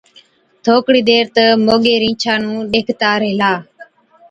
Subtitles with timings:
[0.63, 3.53] ٿوڪڙِي دير تہ موڳي رِينڇا نُون ڏيکتا ريهلا،